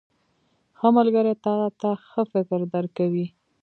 •ښه 0.77 0.87
ملګری 0.97 1.33
تا 1.43 1.53
ته 1.79 1.89
ښه 2.07 2.21
فکر 2.31 2.59
درکوي. 2.73 3.25